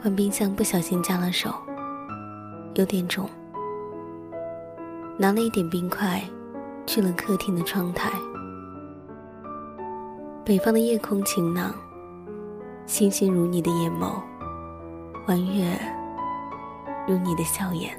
[0.00, 1.52] 关冰箱不小心夹了手，
[2.74, 3.28] 有点肿。
[5.18, 6.22] 拿了一点冰块，
[6.86, 8.08] 去了客厅的窗台。
[10.44, 11.74] 北方的夜空晴朗，
[12.86, 14.22] 星星如你的眼眸，
[15.26, 15.76] 弯月
[17.08, 17.90] 如你的笑颜。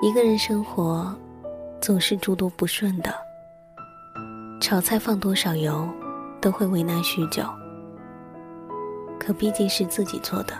[0.00, 1.12] 一个人生活，
[1.80, 3.12] 总是诸多不顺的。
[4.60, 5.84] 炒菜放多少油，
[6.40, 7.42] 都会为难许久。
[9.20, 10.54] 可毕竟是自己做的，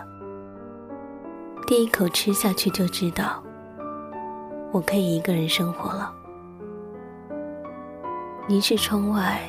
[1.65, 3.43] 第一口吃下去就知道，
[4.71, 6.13] 我可以一个人生活了。
[8.47, 9.41] 凝视窗外，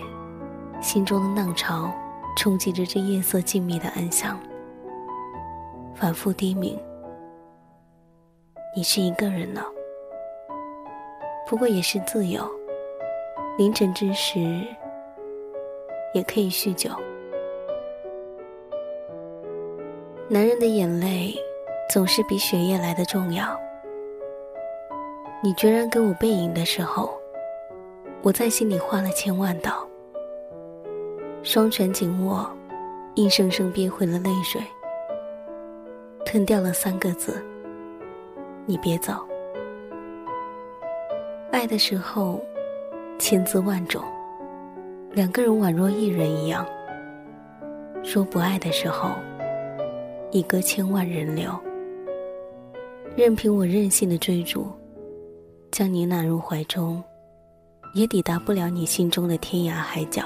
[0.80, 1.92] 心中的浪潮
[2.36, 4.38] 冲击着这夜色静谧的暗香，
[5.94, 6.78] 反复低鸣
[8.74, 9.62] ：“你是一个人了。”
[11.46, 12.50] 不过也是自由。
[13.58, 14.40] 凌晨之时，
[16.14, 16.90] 也可以酗酒。
[20.32, 21.38] 男人的眼泪，
[21.90, 23.54] 总是比血液来的重要。
[25.42, 27.12] 你决然给我背影的时候，
[28.22, 29.86] 我在心里画了千万道。
[31.42, 32.50] 双拳紧握，
[33.16, 34.62] 硬生生憋回了泪水，
[36.24, 37.44] 吞掉了三个字：
[38.64, 39.12] 你别走。
[41.50, 42.40] 爱的时候，
[43.18, 44.02] 千滋万种，
[45.10, 46.64] 两个人宛若一人一样；
[48.02, 49.10] 说不爱的时候，
[50.32, 51.52] 一隔千万人流。
[53.14, 54.66] 任凭我任性的追逐，
[55.70, 57.04] 将你揽入怀中，
[57.94, 60.24] 也抵达不了你心中的天涯海角。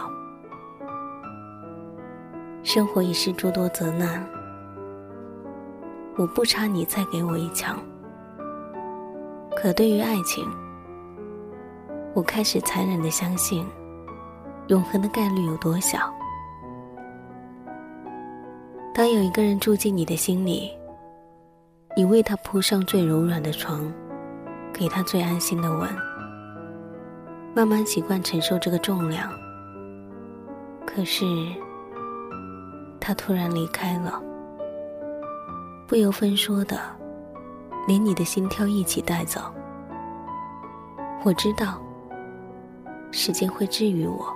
[2.63, 4.25] 生活已是诸多责难，
[6.17, 7.77] 我不差你再给我一枪。
[9.57, 10.49] 可对于爱情，
[12.15, 13.67] 我开始残忍的相信，
[14.69, 15.99] 永恒的概率有多小。
[18.97, 20.73] 当有一个人住进你的心里，
[21.95, 23.93] 你为他铺上最柔软的床，
[24.73, 25.87] 给他最安心的吻，
[27.55, 29.31] 慢慢习惯承受这个重量。
[30.87, 31.27] 可是，
[32.99, 34.19] 他突然离开了，
[35.87, 36.81] 不由分说的，
[37.87, 39.43] 连你的心跳一起带走。
[41.23, 41.79] 我知道。
[43.13, 44.27] 时间会治愈我，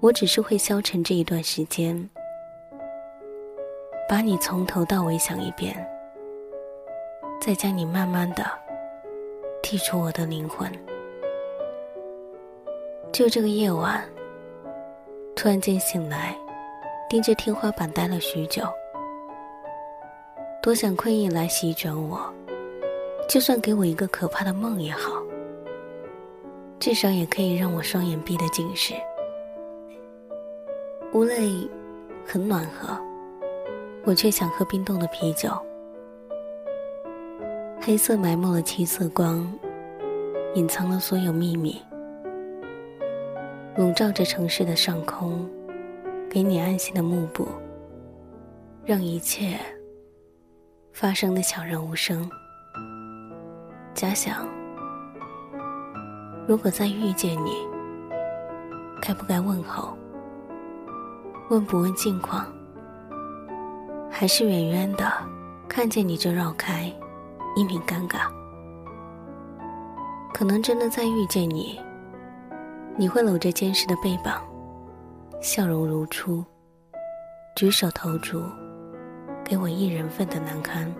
[0.00, 2.08] 我只是会消沉这一段时间，
[4.08, 5.76] 把你从头到尾想一遍，
[7.42, 8.42] 再将你慢慢的
[9.62, 10.66] 剔除我的灵魂。
[13.12, 14.02] 就这个夜晚，
[15.36, 16.34] 突然间醒来，
[17.06, 18.62] 盯着天花板待了许久，
[20.62, 22.32] 多想困意来席卷我，
[23.28, 25.22] 就算给我一个可怕的梦也好。
[26.80, 28.94] 至少也可以让我双眼闭得紧实。
[31.12, 31.68] 屋内
[32.24, 32.98] 很暖和，
[34.08, 35.50] 我却想喝冰冻的啤酒。
[37.78, 39.46] 黑色埋没了七色光，
[40.54, 41.78] 隐藏了所有秘密，
[43.76, 45.46] 笼罩着城市的上空，
[46.30, 47.46] 给你安心的幕布，
[48.82, 49.58] 让一切
[50.94, 52.30] 发生的悄然无声。
[53.92, 54.48] 假想。
[56.46, 57.50] 如果再遇见你，
[59.02, 59.94] 该不该问候？
[61.50, 62.50] 问不问近况？
[64.10, 65.04] 还是远远的
[65.68, 66.92] 看见你就绕开，
[67.56, 68.30] 一脸尴尬？
[70.32, 71.80] 可能真的再遇见你，
[72.96, 74.42] 你会搂着坚实的背膀，
[75.40, 76.44] 笑容如初，
[77.54, 78.42] 举手投足
[79.44, 80.92] 给我一人份的难堪。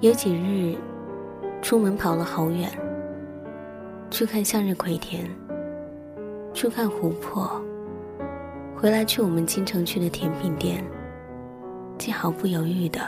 [0.00, 0.76] 有几日。
[1.62, 2.70] 出门跑了好远，
[4.10, 5.24] 去看向日葵田，
[6.52, 7.58] 去看湖泊，
[8.84, 10.84] 回来去我们经常去的甜品店，
[11.96, 13.00] 竟毫不犹豫的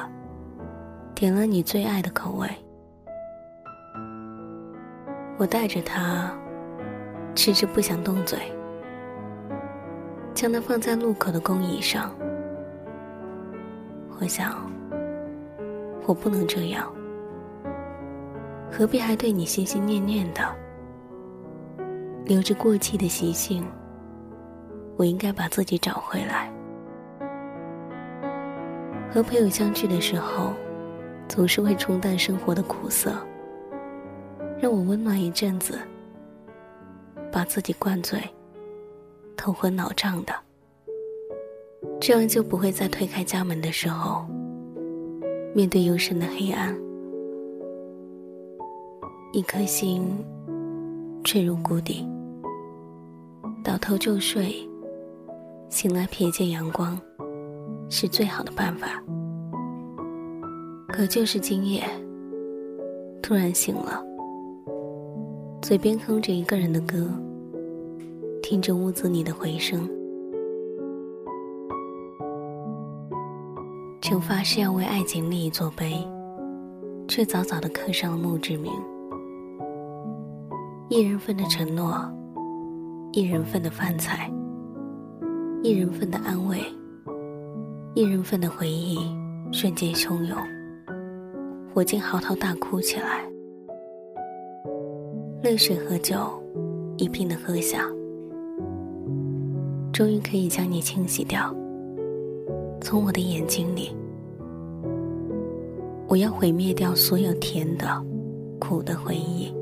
[1.14, 2.48] 点了你最爱的口味。
[5.36, 6.32] 我带着它，
[7.34, 8.38] 迟迟不想动嘴，
[10.32, 12.10] 将它放在路口的公椅上。
[14.18, 14.56] 我想，
[16.06, 16.90] 我不能这样。
[18.72, 20.42] 何必还对你心心念念的？
[22.24, 23.62] 留着过气的习性，
[24.96, 26.50] 我应该把自己找回来。
[29.10, 30.52] 和朋友相聚的时候，
[31.28, 33.14] 总是会冲淡生活的苦涩，
[34.60, 35.78] 让我温暖一阵子，
[37.30, 38.20] 把自己灌醉，
[39.36, 40.34] 头昏脑胀的。
[42.00, 44.26] 这样就不会在推开家门的时候，
[45.54, 46.76] 面对幽深的黑暗。
[49.32, 50.24] 一颗心
[51.22, 52.06] 坠入谷底，
[53.62, 54.56] 倒头就睡，
[55.68, 56.98] 醒来瞥见阳光，
[57.90, 59.02] 是最好的办法。
[60.88, 61.82] 可就是今夜，
[63.22, 64.02] 突然醒了，
[65.60, 67.06] 嘴边哼着一个人的歌，
[68.42, 69.86] 听着屋子里的回声，
[74.00, 76.02] 曾发誓要为爱情立一座碑，
[77.06, 78.72] 却早早的刻上了墓志铭。
[80.88, 82.00] 一人份的承诺，
[83.12, 84.32] 一人份的饭菜，
[85.66, 86.60] 一人份的安慰，
[87.92, 89.00] 一人份的回忆，
[89.50, 90.38] 瞬间汹涌，
[91.74, 93.28] 我竟嚎啕大哭起来，
[95.42, 96.40] 泪水和酒
[96.98, 97.84] 一并的喝下，
[99.92, 101.52] 终于可以将你清洗掉，
[102.80, 103.90] 从我的眼睛里，
[106.06, 107.88] 我要毁灭掉所有甜的、
[108.60, 109.52] 苦的回忆。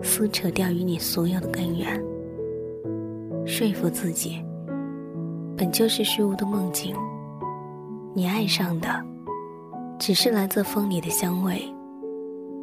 [0.00, 2.00] 撕扯掉与你所有的根源，
[3.44, 4.40] 说服自己，
[5.60, 6.96] 本就是虚无的梦境。
[8.14, 8.88] 你爱上的，
[9.98, 11.70] 只是来自风里的香味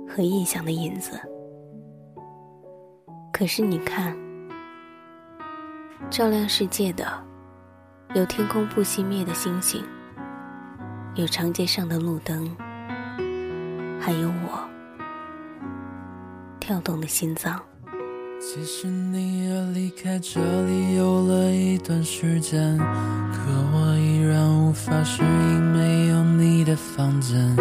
[0.09, 1.11] 和印想的影子。
[3.31, 4.17] 可是你看，
[6.09, 7.05] 照亮世界的，
[8.15, 9.83] 有天空不熄灭的星星，
[11.13, 12.49] 有长街上的路灯，
[14.01, 14.67] 还有我。
[16.59, 17.61] 跳动的心脏。
[18.39, 23.37] 其实你也离开这里有了一段时间，可
[23.73, 27.55] 我依然无法适应没有你的房间，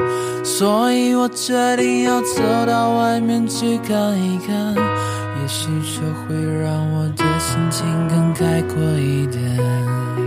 [0.44, 10.25] 所以我决定要走到外面去看一看，也许这会让我的心情更开阔一点。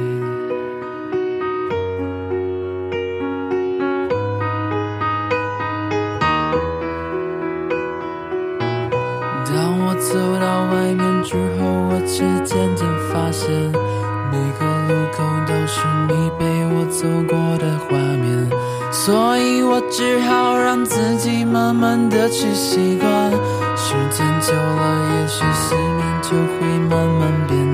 [12.19, 13.49] 是渐渐发现，
[14.29, 15.79] 每个路口都是
[16.09, 16.43] 你陪
[16.75, 18.49] 我走过的画面，
[18.91, 23.31] 所以我只好让自己慢慢的去习惯，
[23.77, 27.68] 时间久了，也许思念就会慢慢变。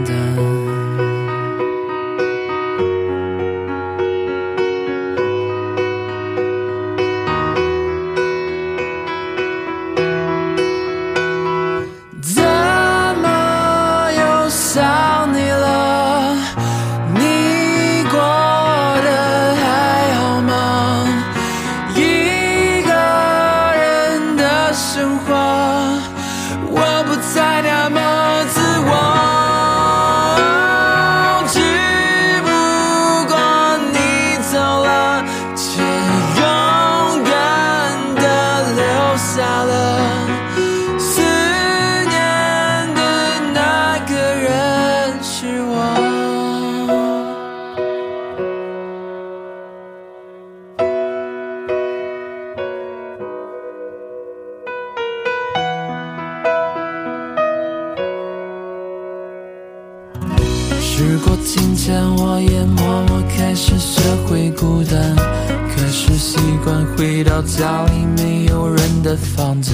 [67.58, 69.74] 家里没有人的房间。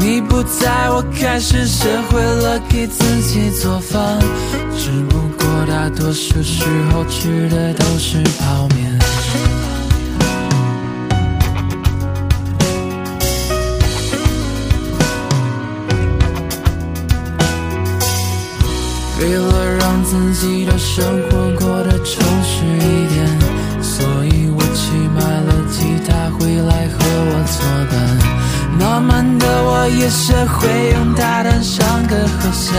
[0.00, 4.18] 你不在我开始学会了给自己做饭，
[4.76, 8.98] 只不过大多数时候吃的都是泡面。
[19.20, 23.38] 为了让自己的生活过得充实一点，
[23.82, 25.54] 所以我去买了
[26.38, 27.58] 回来和我作
[27.90, 27.92] 伴。
[28.78, 32.74] 慢慢的，我也学会用大胆上个和弦，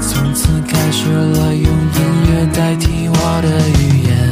[0.00, 3.48] 从此开始了用音乐代替我的
[3.80, 4.31] 语言。